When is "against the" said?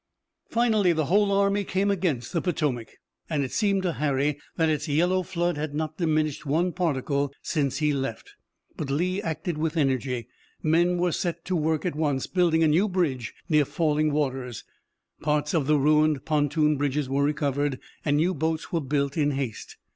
1.91-2.41